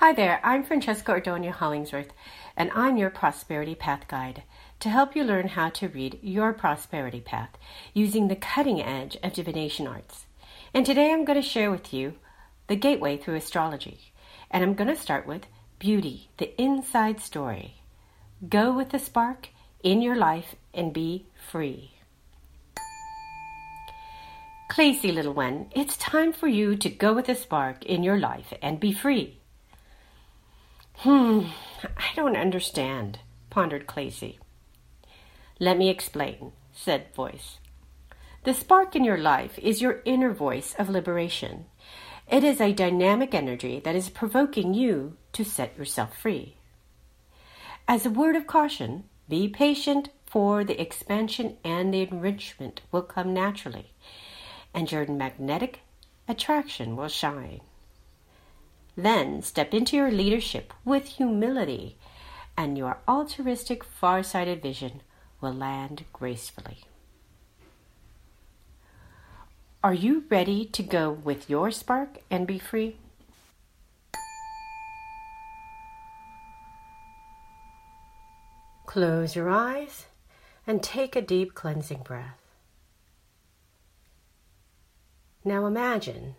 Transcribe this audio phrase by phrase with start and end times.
[0.00, 2.12] Hi there, I'm Francesca Ordonia Hollingsworth,
[2.56, 4.44] and I'm your Prosperity Path Guide
[4.78, 7.58] to help you learn how to read your prosperity path
[7.94, 10.26] using the cutting edge of divination arts.
[10.72, 12.14] And today I'm going to share with you
[12.68, 14.12] the gateway through astrology.
[14.52, 15.48] And I'm going to start with
[15.80, 17.82] beauty, the inside story.
[18.48, 19.48] Go with the spark
[19.82, 21.94] in your life and be free.
[24.70, 28.54] Clacy, little one, it's time for you to go with the spark in your life
[28.62, 29.37] and be free.
[31.02, 31.42] Hmm,
[31.96, 33.20] I don't understand,
[33.50, 34.38] pondered Clacy.
[35.60, 37.58] Let me explain, said Voice.
[38.42, 41.66] The spark in your life is your inner voice of liberation.
[42.28, 46.56] It is a dynamic energy that is provoking you to set yourself free.
[47.86, 53.32] As a word of caution, be patient, for the expansion and the enrichment will come
[53.32, 53.92] naturally,
[54.74, 55.82] and your magnetic
[56.26, 57.60] attraction will shine.
[58.98, 61.96] Then step into your leadership with humility,
[62.56, 65.02] and your altruistic, far sighted vision
[65.40, 66.78] will land gracefully.
[69.84, 72.96] Are you ready to go with your spark and be free?
[78.86, 80.06] Close your eyes
[80.66, 82.42] and take a deep cleansing breath.
[85.44, 86.34] Now imagine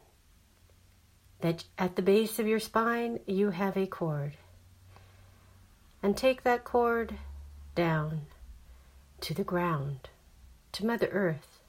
[1.42, 4.38] that at the base of your spine you have a cord.
[6.02, 7.16] And take that cord
[7.76, 8.22] down
[9.22, 10.10] to the ground,
[10.74, 11.60] to Mother Earth.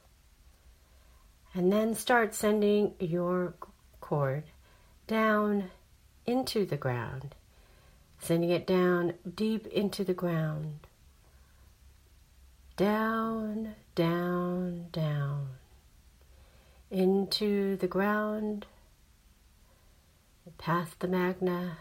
[1.52, 3.54] And then start sending your
[4.00, 4.44] cord
[5.08, 5.70] down
[6.26, 7.34] into the ground,
[8.20, 10.86] sending it down deep into the ground.
[12.76, 15.48] Down, down, down
[16.90, 18.66] into the ground
[20.58, 21.78] past the magma,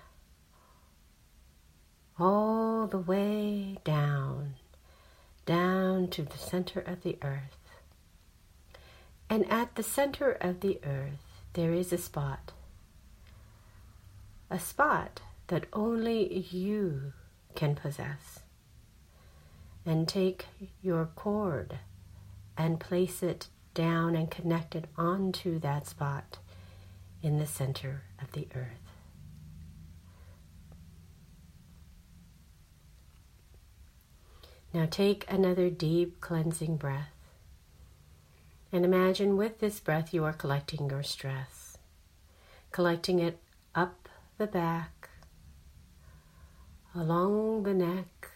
[2.20, 4.56] all the way down,
[5.46, 7.58] down to the center of the earth.
[9.30, 12.52] And at the center of the earth, there is a spot.
[14.50, 17.14] A spot that only you
[17.56, 18.40] can possess.
[19.86, 20.46] And take
[20.82, 21.80] your cord
[22.58, 26.38] and place it down and connect it onto that spot
[27.22, 28.90] in the center of the earth.
[34.74, 37.14] Now take another deep cleansing breath.
[38.72, 41.78] And imagine with this breath you are collecting your stress,
[42.72, 43.40] collecting it
[43.74, 45.10] up the back,
[46.94, 48.32] along the neck,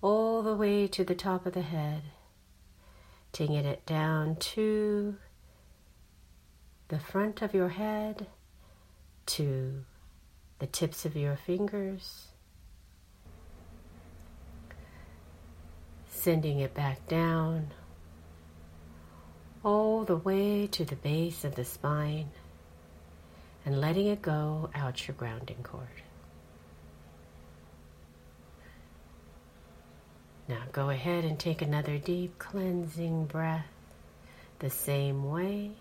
[0.00, 2.02] all the way to the top of the head,
[3.32, 5.16] taking it down to
[6.88, 8.26] the front of your head
[9.26, 9.84] to
[10.58, 12.28] the tips of your fingers,
[16.08, 17.68] sending it back down
[19.64, 22.30] all the way to the base of the spine
[23.64, 25.88] and letting it go out your grounding cord.
[30.48, 33.66] Now go ahead and take another deep cleansing breath
[34.60, 35.72] the same way.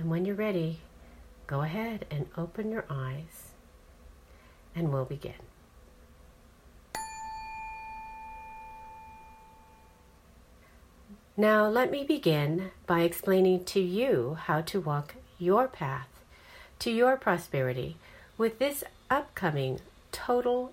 [0.00, 0.78] And when you're ready,
[1.46, 3.52] go ahead and open your eyes
[4.74, 5.34] and we'll begin.
[11.36, 16.08] Now, let me begin by explaining to you how to walk your path
[16.78, 17.98] to your prosperity
[18.38, 19.80] with this upcoming
[20.12, 20.72] total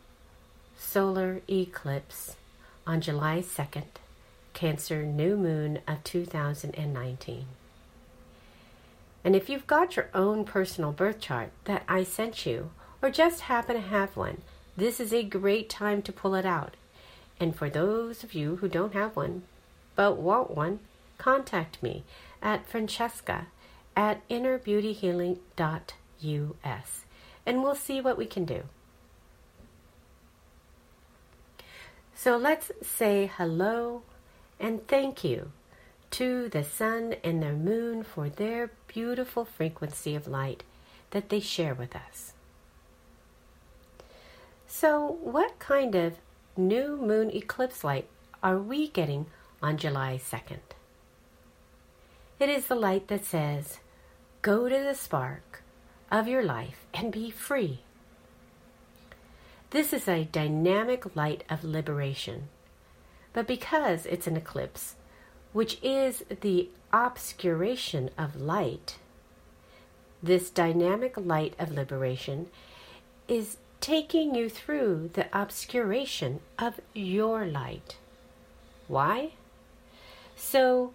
[0.77, 2.37] solar eclipse
[2.85, 3.99] on July 2nd,
[4.53, 7.56] Cancer new moon of 2019.
[9.27, 12.71] And if you've got your own personal birth chart that I sent you,
[13.01, 14.37] or just happen to have one,
[14.77, 16.75] this is a great time to pull it out.
[17.37, 19.43] And for those of you who don't have one,
[19.97, 20.79] but want one,
[21.17, 22.05] contact me
[22.41, 23.47] at Francesca
[23.97, 27.05] at innerbeautyhealing.us
[27.45, 28.63] and we'll see what we can do.
[32.15, 34.03] So let's say hello
[34.57, 35.51] and thank you
[36.11, 40.63] to the sun and the moon for their beautiful frequency of light
[41.11, 42.33] that they share with us.
[44.67, 46.17] So, what kind of
[46.55, 48.07] new moon eclipse light
[48.43, 49.27] are we getting
[49.61, 50.59] on July 2nd?
[52.39, 53.79] It is the light that says,
[54.41, 55.63] Go to the spark
[56.11, 57.79] of your life and be free.
[59.71, 62.49] This is a dynamic light of liberation.
[63.33, 64.95] But because it's an eclipse,
[65.53, 68.97] which is the obscuration of light,
[70.21, 72.47] this dynamic light of liberation,
[73.27, 77.97] is taking you through the obscuration of your light.
[78.87, 79.31] Why?
[80.35, 80.93] So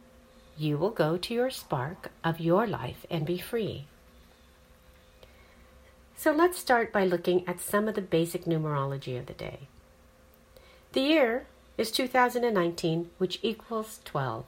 [0.57, 3.87] you will go to your spark of your life and be free.
[6.17, 9.67] So let's start by looking at some of the basic numerology of the day.
[10.93, 11.47] The year
[11.77, 14.45] is 2019, which equals 12,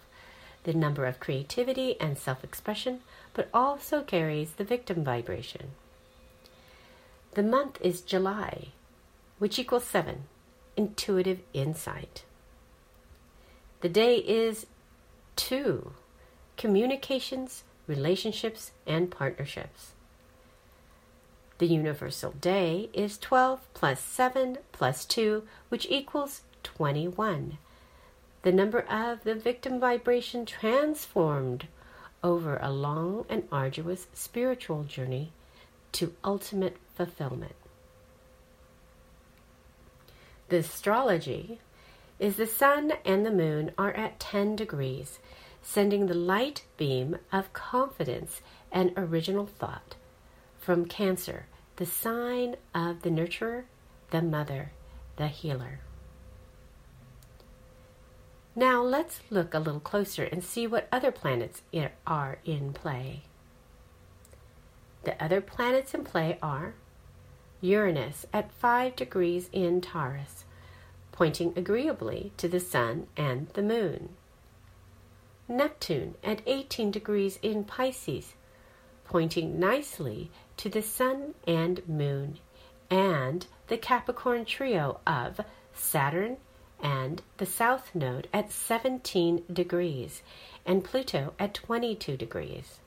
[0.65, 3.01] the number of creativity and self expression,
[3.33, 5.71] but also carries the victim vibration.
[7.33, 8.69] The month is July,
[9.39, 10.25] which equals 7,
[10.77, 12.25] intuitive insight.
[13.81, 14.67] The day is
[15.37, 15.93] 2,
[16.57, 19.93] communications, relationships, and partnerships.
[21.59, 27.59] The universal day is 12 plus 7 plus 2, which equals 21.
[28.45, 31.67] The number of the victim vibration transformed
[32.23, 35.33] over a long and arduous spiritual journey
[35.93, 37.55] to ultimate fulfillment.
[40.51, 41.59] The astrology
[42.19, 45.21] is the sun and the moon are at 10 degrees,
[45.63, 49.95] sending the light beam of confidence and original thought
[50.59, 53.65] from Cancer, the sign of the nurturer,
[54.11, 54.73] the mother,
[55.17, 55.81] the healer.
[58.57, 61.63] Now let's look a little closer and see what other planets
[62.07, 63.23] are in play.
[65.03, 66.75] The other planets in play are
[67.61, 70.45] Uranus at 5 degrees in Taurus,
[71.11, 74.11] pointing agreeably to the Sun and the Moon.
[75.49, 78.35] Neptune at 18 degrees in Pisces,
[79.05, 82.39] pointing nicely to the Sun and Moon,
[82.89, 85.41] and the Capricorn trio of
[85.75, 86.37] Saturn
[86.83, 90.23] and the South Node at 17 degrees,
[90.67, 92.81] and Pluto at 22 degrees.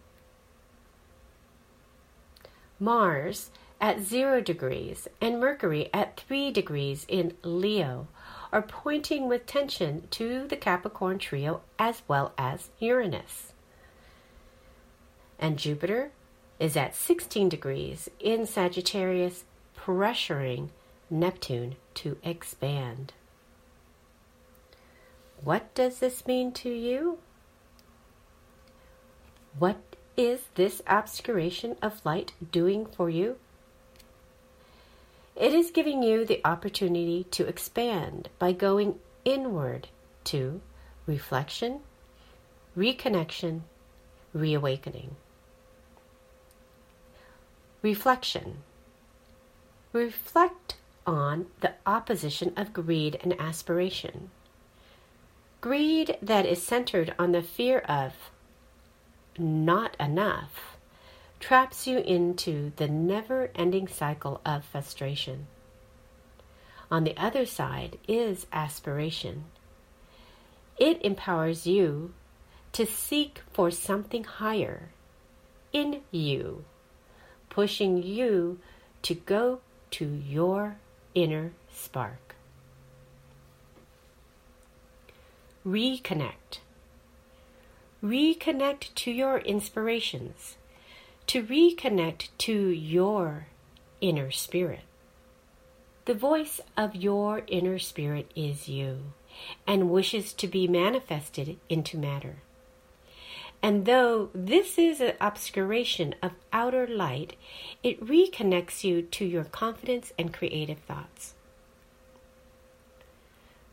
[2.80, 3.50] Mars
[3.82, 8.08] at 0 degrees and Mercury at 3 degrees in Leo
[8.52, 13.54] are pointing with tension to the Capricorn trio as well as Uranus.
[15.40, 16.12] And Jupiter
[16.60, 19.44] is at 16 degrees in Sagittarius,
[19.78, 20.70] pressuring
[21.10, 23.14] Neptune to expand.
[25.44, 27.20] What does this mean to you?
[29.58, 29.78] What
[30.16, 33.38] is this obscuration of light doing for you?
[35.36, 39.88] It is giving you the opportunity to expand by going inward
[40.26, 40.62] to
[41.06, 41.82] reflection,
[42.76, 43.62] reconnection,
[44.34, 45.16] reawakening.
[47.82, 48.58] Reflection.
[49.94, 50.76] Reflect
[51.06, 54.32] on the opposition of greed and aspiration.
[55.62, 58.14] Greed that is centered on the fear of
[59.38, 60.78] not enough
[61.40, 65.48] traps you into the never ending cycle of frustration.
[66.90, 69.46] On the other side is aspiration.
[70.78, 72.14] It empowers you
[72.74, 74.90] to seek for something higher
[75.74, 76.64] in you
[77.50, 78.60] pushing you
[79.02, 80.78] to go to your
[81.16, 82.27] inner spark.
[85.68, 86.60] Reconnect.
[88.02, 90.56] Reconnect to your inspirations,
[91.26, 93.48] to reconnect to your
[94.00, 94.86] inner spirit.
[96.06, 99.12] The voice of your inner spirit is you
[99.68, 102.38] and wishes to be manifested into matter.
[103.62, 107.36] And though this is an obscuration of outer light,
[107.84, 111.34] it reconnects you to your confidence and creative thoughts.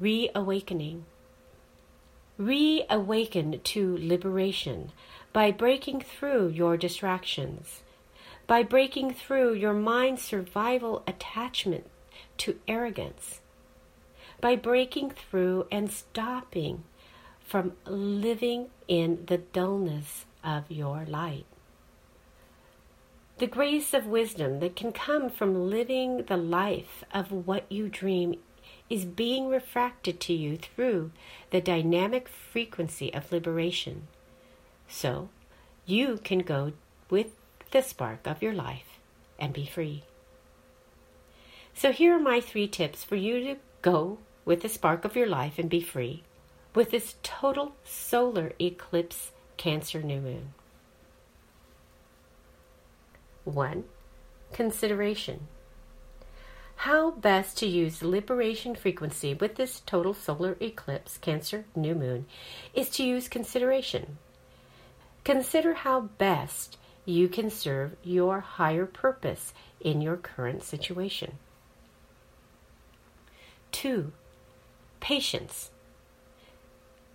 [0.01, 1.05] Reawakening.
[2.37, 4.91] Reawaken to liberation
[5.33, 7.83] by breaking through your distractions,
[8.47, 11.87] by breaking through your mind's survival attachment
[12.39, 13.41] to arrogance,
[14.41, 16.83] by breaking through and stopping
[17.41, 21.47] from living in the dullness of your light.
[23.39, 28.37] The grace of wisdom that can come from living the life of what you dream
[28.91, 31.11] is being refracted to you through
[31.51, 34.07] the dynamic frequency of liberation.
[34.89, 35.31] So
[35.87, 36.73] you can go
[37.11, 37.29] with
[37.71, 38.99] the spark of your life
[39.39, 40.05] and be free.
[41.75, 45.27] So here are my three tips for you to go with the spark of your
[45.27, 46.23] life and be free
[46.75, 50.53] with this total solar eclipse Cancer new moon.
[53.45, 53.85] 1.
[54.53, 55.47] Consideration.
[56.85, 62.27] How best to use liberation frequency with this total solar eclipse Cancer new moon
[62.75, 64.19] is to use consideration.
[65.25, 66.77] Consider how best
[67.07, 71.39] you can serve your higher purpose in your current situation.
[73.73, 74.13] Two,
[75.01, 75.71] patience.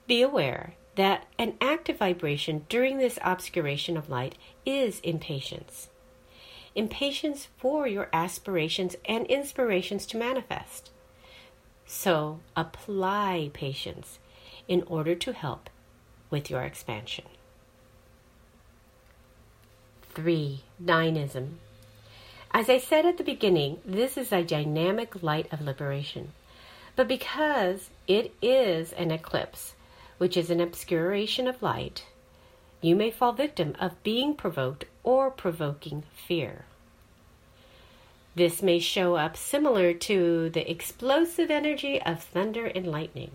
[0.07, 4.33] Be aware that an active vibration during this obscuration of light
[4.65, 5.89] is impatience.
[6.79, 10.91] Impatience for your aspirations and inspirations to manifest.
[11.85, 14.17] So apply patience
[14.65, 15.69] in order to help
[16.29, 17.25] with your expansion.
[20.13, 20.61] 3.
[20.83, 21.59] Dynamism.
[22.53, 26.31] As I said at the beginning, this is a dynamic light of liberation.
[26.95, 29.75] But because it is an eclipse,
[30.17, 32.05] which is an obscuration of light,
[32.79, 36.63] you may fall victim of being provoked or provoking fear.
[38.35, 43.31] This may show up similar to the explosive energy of thunder and lightning.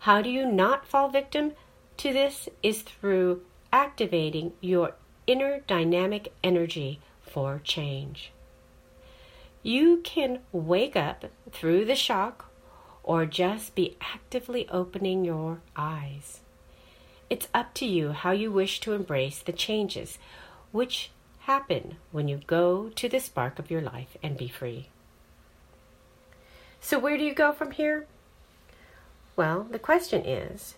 [0.00, 1.52] How do you not fall victim
[1.98, 4.94] to this is through activating your
[5.26, 8.32] inner dynamic energy for change.
[9.62, 12.50] You can wake up through the shock
[13.02, 16.40] or just be actively opening your eyes.
[17.28, 20.18] It's up to you how you wish to embrace the changes
[20.72, 21.10] which
[21.48, 24.90] happen when you go to the spark of your life and be free.
[26.78, 28.06] So, where do you go from here?
[29.34, 30.74] Well, the question is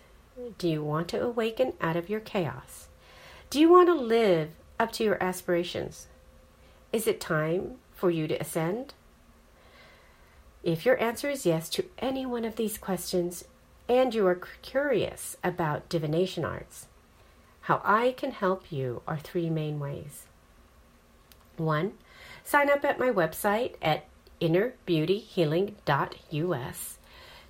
[0.57, 2.87] do you want to awaken out of your chaos?
[3.49, 6.07] Do you want to live up to your aspirations?
[6.93, 8.93] Is it time for you to ascend?
[10.63, 13.43] If your answer is yes to any one of these questions
[13.89, 16.87] and you are curious about divination arts,
[17.61, 20.27] how I can help you are three main ways.
[21.65, 21.93] One,
[22.43, 24.05] sign up at my website at
[24.41, 26.97] innerbeautyhealing.us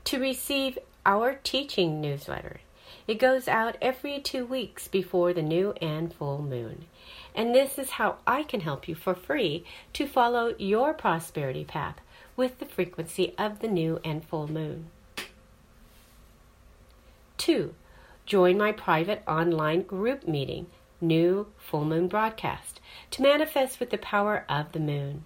[0.03, 2.61] to receive our teaching newsletter.
[3.07, 6.85] It goes out every two weeks before the new and full moon.
[7.33, 9.63] And this is how I can help you for free
[9.93, 11.95] to follow your prosperity path
[12.35, 14.87] with the frequency of the new and full moon.
[17.37, 17.73] 2.
[18.25, 20.67] Join my private online group meeting,
[21.01, 22.79] New Full Moon Broadcast,
[23.11, 25.25] to manifest with the power of the moon.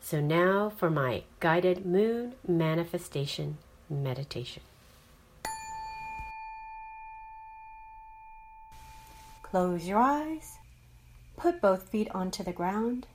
[0.00, 3.58] So now for my guided moon manifestation
[3.88, 4.62] meditation.
[9.42, 10.58] Close your eyes
[11.36, 13.06] Put both feet onto the ground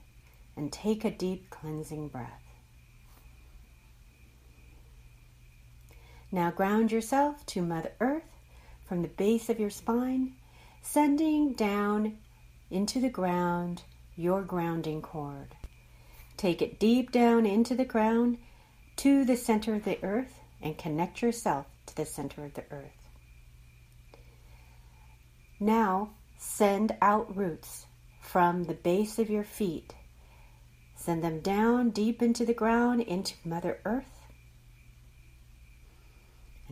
[0.56, 2.44] and take a deep cleansing breath.
[6.32, 8.31] Now ground yourself to Mother Earth
[8.92, 10.34] from the base of your spine,
[10.82, 12.18] sending down
[12.70, 13.82] into the ground
[14.18, 15.56] your grounding cord.
[16.36, 18.38] Take it deep down into the ground
[18.98, 23.08] to the center of the earth and connect yourself to the center of the earth.
[25.58, 27.86] Now send out roots
[28.20, 29.96] from the base of your feet.
[30.98, 34.11] Send them down deep into the ground, into Mother Earth.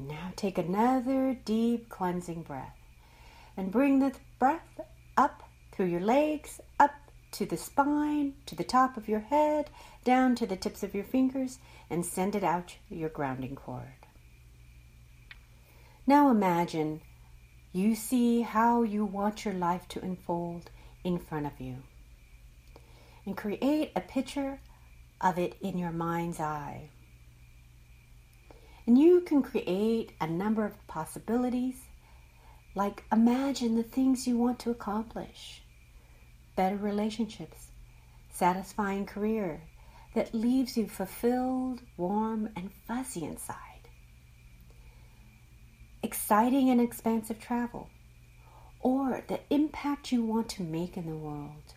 [0.09, 2.75] Now take another deep cleansing breath.
[3.55, 4.79] And bring the breath
[5.15, 6.95] up through your legs, up
[7.33, 9.69] to the spine, to the top of your head,
[10.03, 11.59] down to the tips of your fingers,
[11.91, 14.07] and send it out your grounding cord.
[16.07, 17.01] Now imagine
[17.71, 20.71] you see how you want your life to unfold
[21.03, 21.83] in front of you.
[23.27, 24.59] And create a picture
[25.21, 26.89] of it in your mind's eye.
[28.89, 31.75] And you can create a number of possibilities,
[32.73, 35.61] like imagine the things you want to accomplish.
[36.55, 37.67] Better relationships,
[38.33, 39.61] satisfying career
[40.15, 43.89] that leaves you fulfilled, warm, and fuzzy inside,
[46.01, 47.91] exciting and expansive travel.
[48.79, 51.75] Or the impact you want to make in the world.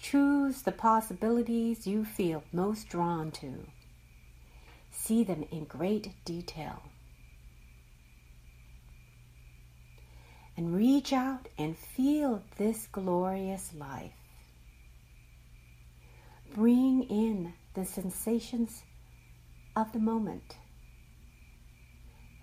[0.00, 3.66] Choose the possibilities you feel most drawn to.
[5.00, 6.82] See them in great detail.
[10.56, 14.12] And reach out and feel this glorious life.
[16.54, 18.82] Bring in the sensations
[19.76, 20.56] of the moment.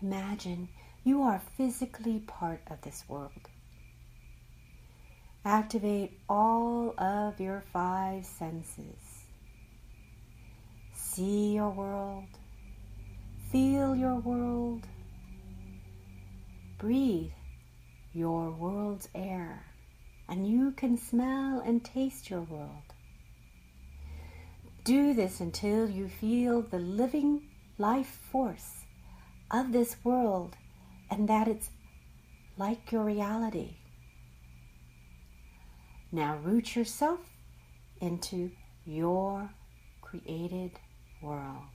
[0.01, 0.69] Imagine
[1.03, 3.50] You are physically part of this world.
[5.43, 9.25] Activate all of your five senses.
[10.95, 12.29] See your world.
[13.51, 14.87] Feel your world.
[16.77, 17.31] Breathe
[18.13, 19.65] your world's air,
[20.27, 22.93] and you can smell and taste your world.
[24.83, 27.41] Do this until you feel the living
[27.77, 28.85] life force
[29.51, 30.55] of this world
[31.09, 31.69] and that it's
[32.57, 33.75] like your reality.
[36.11, 37.19] Now root yourself
[37.99, 38.51] into
[38.85, 39.49] your
[40.01, 40.71] created
[41.21, 41.75] world.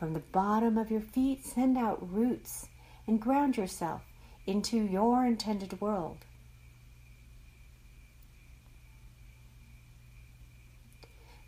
[0.00, 2.68] From the bottom of your feet, send out roots
[3.06, 4.00] and ground yourself
[4.46, 6.24] into your intended world.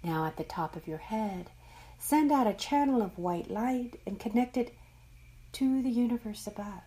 [0.05, 1.51] Now, at the top of your head,
[1.99, 4.75] send out a channel of white light and connect it
[5.53, 6.83] to the universe above.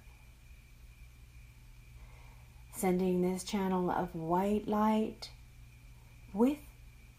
[2.75, 5.31] Sending this channel of white light
[6.31, 6.59] with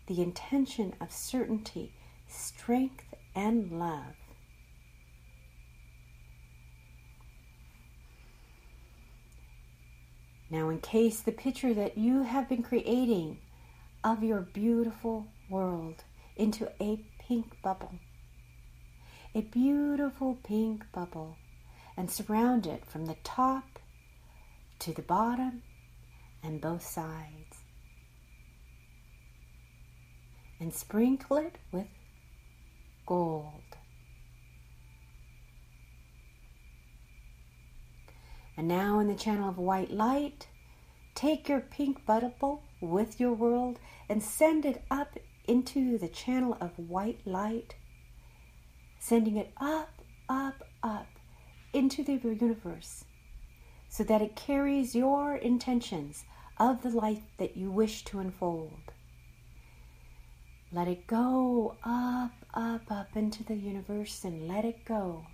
[0.07, 1.95] the intention of certainty,
[2.29, 4.15] strength, and love.
[10.49, 13.39] Now, encase the picture that you have been creating
[14.05, 16.05] of your beautiful world
[16.37, 17.95] into a pink bubble.
[19.35, 21.37] A beautiful pink bubble
[21.97, 23.79] and surround it from the top
[24.79, 25.63] to the bottom
[26.43, 27.65] and both sides.
[30.61, 31.89] And sprinkle it with
[33.07, 33.66] gold.
[38.57, 40.49] And now, in the channel of white light,
[41.15, 46.79] take your pink bubble with your world and send it up into the channel of
[46.79, 47.75] white light,
[48.99, 51.07] sending it up, up, up
[51.73, 53.05] into the universe
[53.89, 56.25] so that it carries your intentions
[56.59, 58.93] of the life that you wish to unfold.
[60.73, 65.27] Let it go up, up, up into the universe and let it go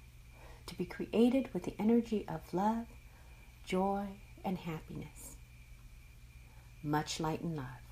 [0.66, 2.86] to be created with the energy of love,
[3.64, 4.06] joy,
[4.44, 5.36] and happiness.
[6.82, 7.82] Much light and love.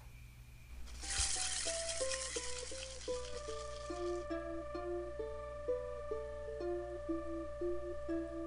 [8.11, 8.40] Thank you.